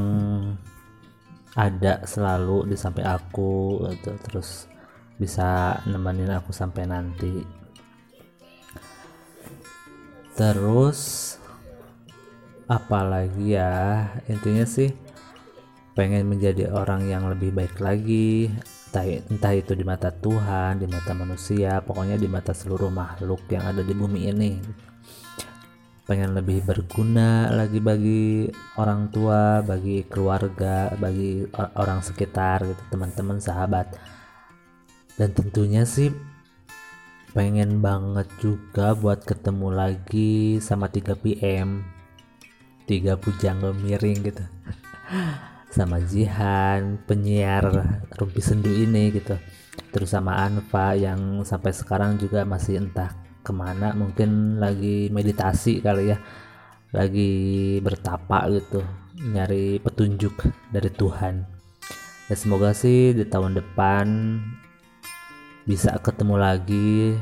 ada 1.52 2.02
selalu 2.08 2.72
di 2.72 2.76
samping 2.80 3.04
aku 3.04 3.84
gitu. 3.92 4.12
terus 4.24 4.66
bisa 5.20 5.78
nemenin 5.86 6.32
aku 6.32 6.50
sampai 6.50 6.88
nanti. 6.88 7.44
Terus 10.32 11.00
apalagi 12.66 13.52
ya 13.52 14.08
intinya 14.32 14.64
sih 14.64 14.90
pengen 15.92 16.24
menjadi 16.24 16.72
orang 16.72 17.04
yang 17.04 17.28
lebih 17.28 17.52
baik 17.52 17.76
lagi. 17.78 18.48
Entah, 18.92 19.08
entah 19.08 19.52
itu 19.56 19.72
di 19.72 19.88
mata 19.88 20.12
Tuhan 20.12 20.76
di 20.76 20.84
mata 20.84 21.16
manusia 21.16 21.80
pokoknya 21.80 22.20
di 22.20 22.28
mata 22.28 22.52
seluruh 22.52 22.92
makhluk 22.92 23.40
yang 23.48 23.64
ada 23.64 23.80
di 23.80 23.96
bumi 23.96 24.28
ini 24.28 24.50
pengen 26.12 26.36
lebih 26.36 26.60
berguna 26.68 27.48
lagi 27.48 27.80
bagi 27.80 28.44
orang 28.76 29.08
tua, 29.08 29.64
bagi 29.64 30.04
keluarga, 30.04 30.92
bagi 31.00 31.48
orang 31.56 32.04
sekitar 32.04 32.68
gitu, 32.68 32.84
teman-teman, 32.92 33.40
sahabat. 33.40 33.96
Dan 35.16 35.32
tentunya 35.32 35.88
sih 35.88 36.12
pengen 37.32 37.80
banget 37.80 38.28
juga 38.44 38.92
buat 38.92 39.24
ketemu 39.24 39.72
lagi 39.72 40.60
sama 40.60 40.92
3 40.92 41.16
PM. 41.16 41.80
3 42.84 43.16
pujangga 43.16 43.72
miring 43.72 44.20
gitu. 44.20 44.44
sama 45.80 45.96
Jihan, 46.04 47.00
penyiar 47.08 47.72
Rumpi 48.20 48.44
Sendu 48.44 48.68
ini 48.68 49.16
gitu. 49.16 49.40
Terus 49.96 50.12
sama 50.12 50.44
Anfa 50.44 50.92
yang 50.92 51.40
sampai 51.40 51.72
sekarang 51.72 52.20
juga 52.20 52.44
masih 52.44 52.84
entah 52.84 53.31
ke 53.42 53.52
mana 53.52 53.92
mungkin 53.92 54.62
lagi 54.62 55.10
meditasi 55.10 55.82
kali 55.82 56.14
ya. 56.14 56.18
Lagi 56.92 57.78
bertapa 57.82 58.48
gitu 58.52 58.80
nyari 59.20 59.82
petunjuk 59.82 60.34
dari 60.72 60.90
Tuhan. 60.92 61.44
Ya 62.30 62.34
semoga 62.38 62.72
sih 62.72 63.12
di 63.12 63.26
tahun 63.28 63.58
depan 63.58 64.06
bisa 65.62 65.94
ketemu 66.02 66.34
lagi 66.38 67.14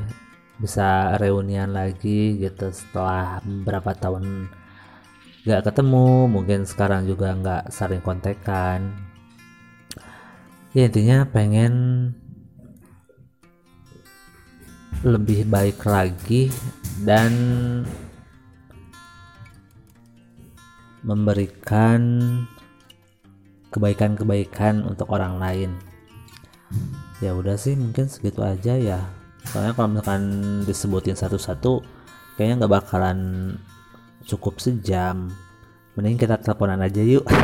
bisa 0.61 1.17
reunian 1.17 1.73
lagi 1.73 2.37
gitu 2.37 2.69
setelah 2.69 3.41
beberapa 3.41 3.97
tahun 3.97 4.49
gak 5.49 5.73
ketemu. 5.73 6.29
Mungkin 6.29 6.69
sekarang 6.69 7.09
juga 7.09 7.33
nggak 7.33 7.73
saling 7.73 8.05
kontekan. 8.05 8.93
Ya 10.71 10.87
intinya 10.87 11.27
pengen 11.27 11.75
lebih 15.01 15.49
baik 15.49 15.81
lagi 15.89 16.53
dan 17.01 17.33
memberikan 21.01 22.01
kebaikan-kebaikan 23.73 24.85
untuk 24.85 25.09
orang 25.15 25.41
lain. 25.41 25.71
Ya 27.25 27.33
udah 27.33 27.57
sih 27.57 27.77
mungkin 27.77 28.11
segitu 28.11 28.45
aja 28.45 28.77
ya. 28.77 29.01
Soalnya 29.49 29.73
kalau 29.73 29.89
misalkan 29.97 30.23
disebutin 30.69 31.17
satu-satu 31.17 31.81
kayaknya 32.37 32.65
nggak 32.65 32.75
bakalan 32.85 33.19
cukup 34.29 34.61
sejam. 34.61 35.33
Mending 35.97 36.21
kita 36.21 36.37
teleponan 36.41 36.85
aja 36.85 37.01
yuk. 37.01 37.25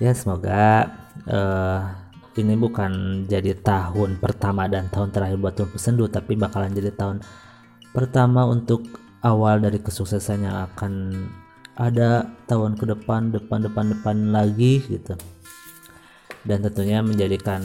Ya 0.00 0.16
semoga 0.16 0.88
uh, 1.28 1.92
ini 2.38 2.54
bukan 2.54 3.24
jadi 3.26 3.58
tahun 3.58 4.22
pertama 4.22 4.70
dan 4.70 4.86
tahun 4.86 5.10
terakhir 5.10 5.38
buat 5.42 5.54
Tuan 5.58 5.70
Pesendu 5.74 6.06
tapi 6.06 6.38
bakalan 6.38 6.70
jadi 6.70 6.94
tahun 6.94 7.18
pertama 7.90 8.46
untuk 8.46 8.86
awal 9.26 9.58
dari 9.58 9.82
kesuksesan 9.82 10.46
yang 10.46 10.56
akan 10.70 11.26
ada 11.80 12.28
tahun 12.44 12.76
ke 12.76 12.84
depan 12.92 13.32
depan 13.32 13.64
depan 13.64 13.84
depan 13.96 14.16
lagi 14.30 14.84
gitu. 14.84 15.16
Dan 16.44 16.64
tentunya 16.64 17.04
menjadikan 17.04 17.60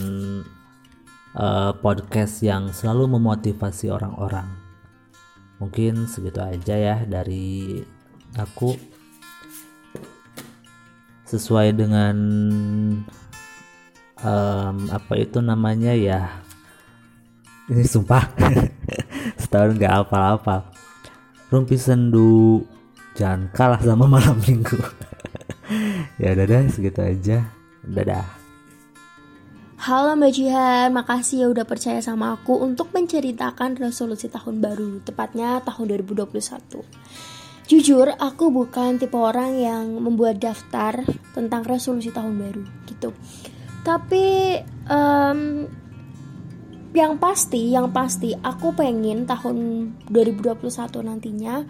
uh, 1.35 1.71
podcast 1.79 2.43
yang 2.43 2.71
selalu 2.71 3.19
memotivasi 3.19 3.87
orang-orang. 3.87 4.47
Mungkin 5.63 6.11
segitu 6.11 6.43
aja 6.43 6.75
ya 6.75 6.97
dari 7.07 7.79
aku. 8.35 8.75
Sesuai 11.25 11.73
dengan 11.73 12.15
um, 14.21 14.87
apa 14.93 15.13
itu 15.17 15.41
namanya 15.41 15.91
ya? 15.91 16.43
Ini 17.67 17.83
sumpah. 17.83 18.29
Setahun 19.41 19.75
nggak 19.75 19.95
apa-apa 20.05 20.75
rumpi 21.53 21.77
sendu 21.77 22.65
jangan 23.13 23.47
kalah 23.53 23.81
sama 23.81 24.05
malam 24.19 24.37
minggu. 24.43 24.79
Ya 26.21 26.37
udah 26.37 26.45
deh 26.45 26.69
segitu 26.69 27.01
aja. 27.01 27.49
Dadah. 27.81 28.23
Halo 29.81 30.13
Mbak 30.13 30.31
Jihan, 30.31 30.93
makasih 30.93 31.35
ya 31.41 31.47
udah 31.49 31.65
percaya 31.65 31.97
sama 32.05 32.37
aku 32.37 32.61
untuk 32.61 32.93
menceritakan 32.93 33.73
resolusi 33.73 34.29
tahun 34.29 34.61
baru, 34.61 35.01
tepatnya 35.01 35.65
tahun 35.65 36.05
2021. 36.05 36.85
Jujur, 37.65 38.13
aku 38.13 38.53
bukan 38.53 39.01
tipe 39.01 39.17
orang 39.17 39.57
yang 39.57 39.97
membuat 39.97 40.37
daftar 40.37 41.01
tentang 41.33 41.65
resolusi 41.65 42.13
tahun 42.13 42.37
baru 42.37 42.63
gitu 42.85 43.09
tapi 43.85 44.57
um, 44.89 45.69
yang 46.95 47.21
pasti 47.21 47.69
yang 47.69 47.93
pasti 47.93 48.33
aku 48.33 48.73
pengen 48.73 49.29
tahun 49.29 49.57
2021 50.09 50.65
nantinya 51.05 51.61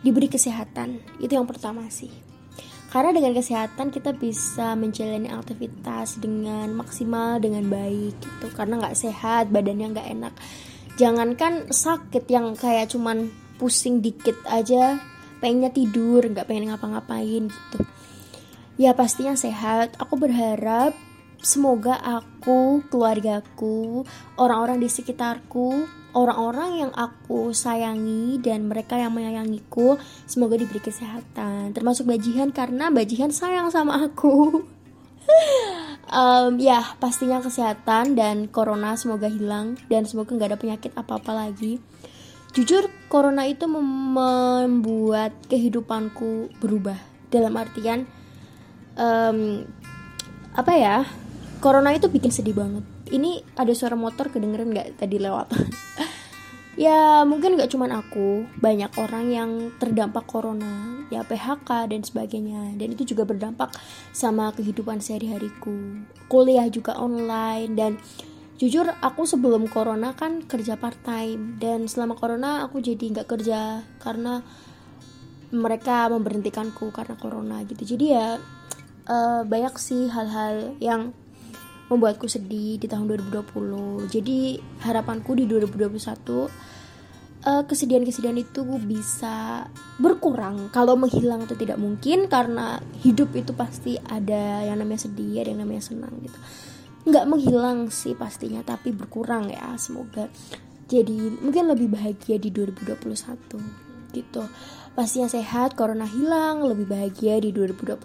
diberi 0.00 0.32
kesehatan. 0.32 1.20
Itu 1.20 1.36
yang 1.36 1.44
pertama 1.44 1.84
sih. 1.92 2.08
Karena 2.88 3.10
dengan 3.10 3.34
kesehatan 3.34 3.90
kita 3.90 4.14
bisa 4.14 4.78
menjalani 4.78 5.26
aktivitas 5.26 6.22
dengan 6.22 6.70
maksimal 6.78 7.42
dengan 7.42 7.66
baik 7.66 8.14
gitu. 8.22 8.46
Karena 8.54 8.78
nggak 8.78 8.94
sehat 8.96 9.50
badannya 9.50 9.90
nggak 9.90 10.08
enak. 10.14 10.34
Jangankan 10.94 11.74
sakit 11.74 12.24
yang 12.30 12.54
kayak 12.54 12.94
cuman 12.94 13.34
pusing 13.58 13.98
dikit 13.98 14.38
aja 14.46 15.02
pengennya 15.42 15.74
tidur 15.74 16.22
nggak 16.22 16.46
pengen 16.46 16.70
ngapa-ngapain 16.70 17.50
gitu. 17.50 17.78
Ya 18.78 18.94
pastinya 18.94 19.34
sehat. 19.34 19.98
Aku 19.98 20.14
berharap 20.14 20.94
Semoga 21.40 21.98
aku, 21.98 22.84
keluargaku, 22.88 24.06
orang-orang 24.36 24.80
di 24.80 24.88
sekitarku, 24.88 25.84
orang-orang 26.14 26.86
yang 26.86 26.92
aku 26.94 27.50
sayangi 27.50 28.38
dan 28.40 28.70
mereka 28.70 28.96
yang 28.96 29.12
menyayangiku, 29.12 29.98
semoga 30.24 30.56
diberi 30.56 30.80
kesehatan. 30.80 31.74
Termasuk 31.74 32.08
bajihan 32.08 32.54
karena 32.54 32.88
bajihan 32.88 33.34
sayang 33.34 33.68
sama 33.68 34.06
aku. 34.06 34.64
um, 36.14 36.56
ya 36.60 36.80
pastinya 37.02 37.42
kesehatan 37.42 38.14
dan 38.14 38.46
corona 38.48 38.94
semoga 38.94 39.28
hilang 39.28 39.76
dan 39.88 40.04
semoga 40.04 40.36
nggak 40.36 40.50
ada 40.54 40.58
penyakit 40.60 40.92
apa-apa 40.94 41.32
lagi. 41.34 41.82
Jujur, 42.54 42.86
corona 43.10 43.50
itu 43.50 43.66
membuat 43.66 45.34
kehidupanku 45.50 46.54
berubah. 46.62 46.94
Dalam 47.26 47.50
artian, 47.58 48.06
um, 48.94 49.66
apa 50.54 50.72
ya? 50.78 51.02
Corona 51.64 51.96
itu 51.96 52.12
bikin 52.12 52.28
sedih 52.28 52.52
banget. 52.52 52.84
Ini 53.08 53.40
ada 53.56 53.72
suara 53.72 53.96
motor 53.96 54.28
kedengeran 54.28 54.68
nggak 54.76 55.00
tadi 55.00 55.16
lewat? 55.16 55.48
Ya 56.74 57.22
mungkin 57.22 57.54
nggak 57.54 57.70
cuman 57.70 58.02
aku. 58.02 58.50
Banyak 58.58 58.98
orang 58.98 59.30
yang 59.30 59.50
terdampak 59.78 60.26
corona. 60.26 61.06
Ya 61.06 61.22
PHK 61.22 61.86
dan 61.86 62.02
sebagainya. 62.02 62.74
Dan 62.74 62.98
itu 62.98 63.14
juga 63.14 63.22
berdampak 63.22 63.70
sama 64.10 64.50
kehidupan 64.50 64.98
sehari-hariku. 64.98 66.02
Kuliah 66.26 66.66
juga 66.66 66.98
online. 66.98 67.78
Dan 67.78 67.94
jujur 68.58 68.90
aku 68.90 69.22
sebelum 69.22 69.70
corona 69.70 70.18
kan 70.18 70.42
kerja 70.50 70.74
part 70.74 70.98
time 71.06 71.62
dan 71.62 71.86
selama 71.86 72.18
corona 72.18 72.66
aku 72.66 72.82
jadi 72.82 73.06
nggak 73.06 73.30
kerja 73.30 73.86
karena 74.02 74.42
mereka 75.54 76.10
memberhentikanku 76.10 76.90
karena 76.90 77.14
corona 77.14 77.62
gitu. 77.70 77.94
Jadi 77.94 78.18
ya 78.18 78.42
uh, 79.06 79.46
banyak 79.46 79.78
sih 79.78 80.10
hal-hal 80.10 80.74
yang 80.82 81.14
membuatku 81.92 82.26
sedih 82.30 82.80
di 82.80 82.86
tahun 82.88 83.08
2020 83.08 84.08
jadi 84.08 84.60
harapanku 84.84 85.36
di 85.36 85.44
2021 85.44 86.48
uh, 87.44 87.62
kesedihan-kesedihan 87.68 88.38
itu 88.40 88.64
bisa 88.82 89.68
berkurang. 90.00 90.72
Kalau 90.72 90.96
menghilang 90.96 91.44
itu 91.44 91.54
tidak 91.54 91.78
mungkin 91.78 92.26
karena 92.26 92.80
hidup 93.04 93.30
itu 93.36 93.52
pasti 93.52 94.00
ada 94.00 94.64
yang 94.64 94.80
namanya 94.80 95.06
sedih 95.06 95.44
ada 95.44 95.52
yang 95.52 95.62
namanya 95.62 95.84
senang 95.84 96.12
gitu. 96.24 96.38
Nggak 97.04 97.28
menghilang 97.28 97.92
sih 97.92 98.16
pastinya 98.16 98.64
tapi 98.64 98.90
berkurang 98.90 99.52
ya 99.52 99.76
semoga. 99.76 100.26
Jadi 100.88 101.40
mungkin 101.40 101.68
lebih 101.72 101.92
bahagia 101.92 102.36
di 102.40 102.52
2021 102.52 104.16
gitu. 104.16 104.42
Pastinya 104.94 105.26
sehat 105.26 105.74
corona 105.74 106.06
hilang 106.06 106.62
lebih 106.62 106.86
bahagia 106.86 107.42
di 107.42 107.50
2021 107.50 107.98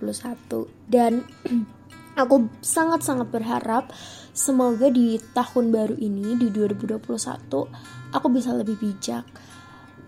dan 0.89 1.21
aku 2.19 2.51
sangat-sangat 2.59 3.31
berharap 3.31 3.89
semoga 4.35 4.91
di 4.91 5.15
tahun 5.31 5.71
baru 5.71 5.95
ini 5.95 6.35
di 6.35 6.51
2021 6.51 6.99
aku 8.11 8.27
bisa 8.29 8.51
lebih 8.51 8.75
bijak 8.75 9.25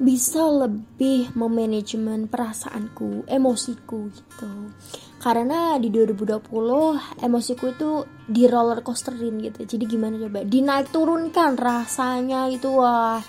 bisa 0.02 0.50
lebih 0.50 1.30
memanajemen 1.38 2.26
perasaanku, 2.26 3.30
emosiku 3.30 4.10
gitu. 4.10 4.74
Karena 5.22 5.78
di 5.78 5.94
2020 5.94 7.22
emosiku 7.22 7.70
itu 7.70 7.90
di 8.26 8.50
roller 8.50 8.82
coasterin 8.82 9.38
gitu. 9.46 9.62
Jadi 9.62 9.86
gimana 9.86 10.18
coba? 10.18 10.42
Dinaik 10.42 10.90
turunkan 10.90 11.54
rasanya 11.54 12.50
itu 12.50 12.74
wah 12.74 13.22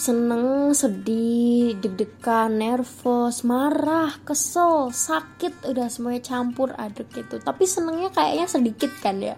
seneng, 0.00 0.72
sedih, 0.72 1.76
deg-degan, 1.76 2.56
nervous, 2.56 3.44
marah, 3.44 4.16
kesel, 4.24 4.88
sakit, 4.88 5.68
udah 5.68 5.92
semuanya 5.92 6.24
campur 6.24 6.72
aduk 6.74 7.12
gitu. 7.12 7.36
Tapi 7.36 7.68
senengnya 7.68 8.08
kayaknya 8.08 8.48
sedikit 8.48 8.88
kan 9.04 9.20
ya. 9.20 9.36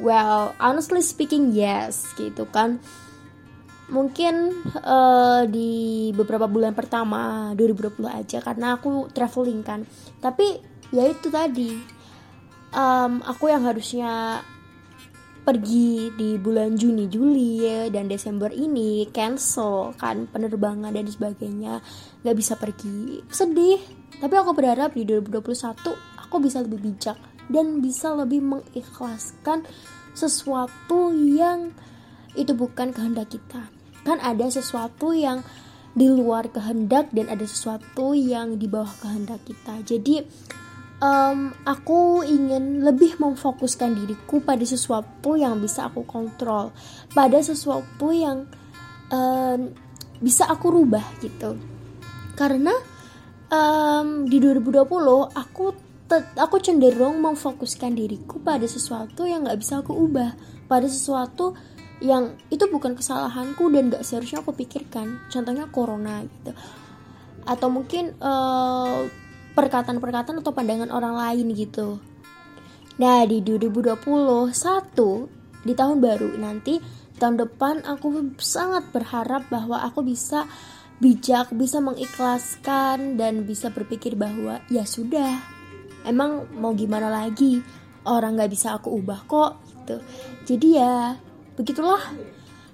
Well, 0.00 0.56
honestly 0.58 1.04
speaking 1.04 1.52
yes 1.52 2.08
gitu 2.16 2.48
kan 2.50 2.82
mungkin 3.86 4.50
uh, 4.82 5.46
di 5.46 6.10
beberapa 6.10 6.50
bulan 6.50 6.74
pertama 6.74 7.54
2020 7.54 8.02
aja 8.10 8.38
karena 8.42 8.74
aku 8.74 9.06
traveling 9.14 9.62
kan 9.62 9.86
tapi 10.18 10.58
ya 10.90 11.06
itu 11.06 11.30
tadi 11.30 11.70
um, 12.74 13.22
aku 13.22 13.46
yang 13.46 13.62
harusnya 13.62 14.42
pergi 15.46 16.10
di 16.18 16.34
bulan 16.42 16.74
Juni 16.74 17.06
Juli 17.06 17.62
ya, 17.62 17.86
dan 17.86 18.10
Desember 18.10 18.50
ini 18.50 19.06
cancel 19.14 19.94
kan 19.94 20.26
penerbangan 20.26 20.90
dan 20.90 21.06
sebagainya. 21.06 21.78
Nggak 22.26 22.36
bisa 22.36 22.58
pergi. 22.58 23.22
Sedih. 23.30 23.78
Tapi 24.18 24.34
aku 24.34 24.50
berharap 24.58 24.98
di 24.98 25.06
2021 25.06 25.46
aku 26.18 26.36
bisa 26.42 26.66
lebih 26.66 26.82
bijak 26.82 27.14
dan 27.46 27.78
bisa 27.78 28.10
lebih 28.10 28.42
mengikhlaskan 28.42 29.62
sesuatu 30.16 31.14
yang 31.14 31.70
itu 32.34 32.50
bukan 32.50 32.90
kehendak 32.90 33.30
kita. 33.30 33.70
Kan 34.02 34.18
ada 34.18 34.50
sesuatu 34.50 35.14
yang 35.14 35.46
di 35.96 36.10
luar 36.10 36.50
kehendak 36.52 37.08
dan 37.14 37.30
ada 37.30 37.46
sesuatu 37.46 38.12
yang 38.12 38.58
di 38.58 38.66
bawah 38.66 38.92
kehendak 39.00 39.40
kita. 39.46 39.80
Jadi 39.86 40.26
um, 41.00 41.52
aku 41.64 42.24
ingin 42.24 42.84
lebih 42.84 43.20
memfokuskan 43.20 43.96
diriku 43.96 44.40
pada 44.40 44.64
sesuatu 44.64 45.36
yang 45.36 45.58
bisa 45.60 45.88
aku 45.88 46.04
kontrol. 46.08 46.72
Pada 47.12 47.40
sesuatu 47.40 48.12
yang 48.12 48.48
um, 49.12 49.60
bisa 50.20 50.48
aku 50.48 50.72
rubah 50.72 51.04
gitu. 51.20 51.56
Karena 52.36 52.72
um, 53.52 54.24
di 54.28 54.40
2020 54.40 54.86
aku 55.32 55.64
aku 56.38 56.56
cenderung 56.62 57.18
memfokuskan 57.18 57.90
diriku 57.98 58.38
pada 58.38 58.64
sesuatu 58.64 59.26
yang 59.26 59.44
nggak 59.44 59.58
bisa 59.60 59.80
aku 59.82 59.92
ubah. 59.92 60.36
Pada 60.66 60.86
sesuatu 60.90 61.54
yang 62.02 62.36
itu 62.52 62.68
bukan 62.68 62.92
kesalahanku 62.92 63.72
dan 63.72 63.88
gak 63.88 64.04
seharusnya 64.04 64.44
aku 64.44 64.52
pikirkan. 64.52 65.30
Contohnya 65.32 65.64
corona 65.72 66.20
gitu. 66.26 66.52
Atau 67.46 67.72
mungkin 67.72 68.12
uh, 68.20 69.06
perkataan-perkataan 69.56 70.44
atau 70.44 70.52
pandangan 70.52 70.92
orang 70.92 71.16
lain 71.16 71.56
gitu. 71.56 71.96
Nah 73.00 73.24
di 73.24 73.40
2021 73.40 74.52
di 75.64 75.72
tahun 75.72 75.96
baru 75.98 76.36
nanti 76.36 76.78
tahun 77.16 77.40
depan 77.40 77.88
aku 77.88 78.36
sangat 78.36 78.92
berharap 78.92 79.48
bahwa 79.48 79.80
aku 79.80 80.04
bisa 80.04 80.44
bijak 81.00 81.52
bisa 81.52 81.80
mengikhlaskan 81.80 83.16
dan 83.20 83.44
bisa 83.48 83.72
berpikir 83.72 84.16
bahwa 84.16 84.60
ya 84.68 84.84
sudah 84.84 85.40
emang 86.04 86.44
mau 86.56 86.76
gimana 86.76 87.08
lagi? 87.08 87.60
Orang 88.06 88.38
nggak 88.38 88.52
bisa 88.52 88.76
aku 88.76 88.94
ubah 89.02 89.26
kok 89.26 89.52
gitu. 89.66 89.96
Jadi 90.46 90.68
ya 90.78 91.18
begitulah 91.56 92.00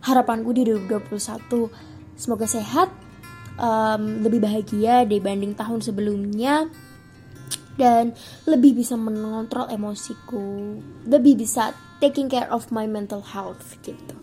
harapanku 0.03 0.51
di 0.51 0.67
2021 0.67 2.19
semoga 2.19 2.45
sehat 2.45 2.91
um, 3.63 4.27
lebih 4.27 4.43
bahagia 4.43 5.07
dibanding 5.07 5.55
tahun 5.55 5.81
sebelumnya 5.81 6.67
dan 7.79 8.13
lebih 8.45 8.77
bisa 8.77 8.99
mengontrol 9.01 9.71
emosiku 9.73 10.77
lebih 11.09 11.41
bisa 11.41 11.73
taking 12.03 12.29
care 12.29 12.51
of 12.53 12.69
my 12.75 12.85
mental 12.85 13.23
health 13.23 13.79
gitu. 13.81 14.17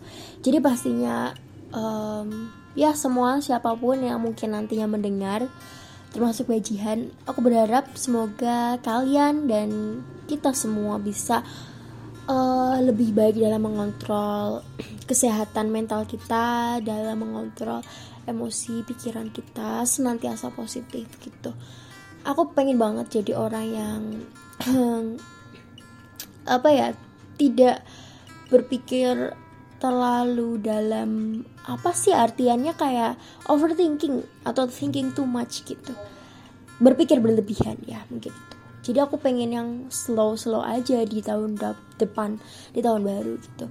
Jadi 0.44 0.60
pastinya 0.62 1.34
um, 1.74 2.52
ya 2.78 2.94
semua 2.94 3.42
siapa 3.42 3.74
pun 3.74 3.98
yang 3.98 4.22
mungkin 4.22 4.54
nantinya 4.54 4.86
mendengar 4.86 5.48
termasuk 6.10 6.50
bajihan 6.50 7.06
aku 7.22 7.38
berharap 7.38 7.86
semoga 7.94 8.78
kalian 8.82 9.46
dan 9.46 10.02
kita 10.26 10.50
semua 10.54 10.98
bisa 10.98 11.42
uh, 12.30 12.78
lebih 12.82 13.14
baik 13.14 13.38
dalam 13.38 13.62
mengontrol 13.62 14.62
kesehatan 15.10 15.70
mental 15.70 16.06
kita, 16.06 16.78
dalam 16.82 17.18
mengontrol 17.18 17.82
emosi 18.28 18.84
pikiran 18.84 19.32
kita 19.32 19.84
senantiasa 19.84 20.52
positif 20.52 21.06
gitu. 21.20 21.52
Aku 22.24 22.52
pengen 22.52 22.76
banget 22.76 23.20
jadi 23.20 23.32
orang 23.36 23.66
yang 23.70 24.02
apa 26.56 26.68
ya 26.68 26.88
tidak 27.40 27.84
berpikir 28.52 29.32
terlalu 29.80 30.60
dalam 30.60 31.40
apa 31.64 31.96
sih 31.96 32.12
artiannya 32.12 32.76
kayak 32.76 33.16
overthinking 33.48 34.20
atau 34.44 34.68
thinking 34.68 35.16
too 35.16 35.24
much 35.24 35.64
gitu. 35.64 35.96
Berpikir 36.76 37.24
berlebihan 37.24 37.80
ya 37.88 38.04
mungkin 38.12 38.32
itu. 38.32 38.56
Jadi 38.80 38.98
aku 39.00 39.16
pengen 39.20 39.50
yang 39.52 39.68
slow 39.88 40.36
slow 40.36 40.60
aja 40.60 41.04
di 41.04 41.24
tahun 41.24 41.56
depan 41.96 42.36
di 42.76 42.80
tahun 42.84 43.00
baru 43.04 43.32
gitu. 43.40 43.66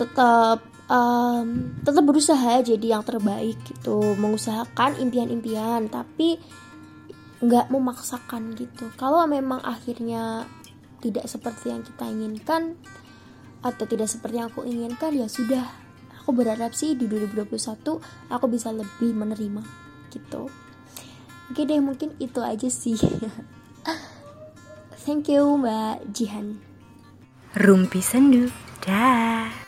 Tetap 0.00 0.77
um, 0.90 1.78
tetap 1.84 2.04
berusaha 2.04 2.64
jadi 2.64 2.98
yang 2.98 3.04
terbaik 3.04 3.56
gitu 3.64 4.16
mengusahakan 4.18 4.98
impian-impian 4.98 5.86
tapi 5.88 6.40
nggak 7.38 7.70
memaksakan 7.70 8.58
gitu 8.58 8.90
kalau 8.98 9.22
memang 9.30 9.62
akhirnya 9.62 10.48
tidak 10.98 11.30
seperti 11.30 11.70
yang 11.70 11.86
kita 11.86 12.10
inginkan 12.10 12.74
atau 13.62 13.86
tidak 13.86 14.10
seperti 14.10 14.42
yang 14.42 14.50
aku 14.50 14.66
inginkan 14.66 15.14
ya 15.14 15.30
sudah 15.30 15.62
aku 16.18 16.34
berharap 16.34 16.74
sih 16.74 16.98
di 16.98 17.06
2021 17.06 17.46
aku 18.34 18.46
bisa 18.50 18.74
lebih 18.74 19.14
menerima 19.14 19.62
gitu 20.10 20.50
oke 21.54 21.62
deh 21.62 21.78
mungkin 21.78 22.18
itu 22.18 22.42
aja 22.42 22.66
sih 22.66 22.98
Thank 25.08 25.32
you 25.32 25.56
Mbak 25.56 26.12
Jihan. 26.12 26.60
Rumpi 27.56 28.04
Sendu. 28.04 28.52
Dah. 28.84 29.64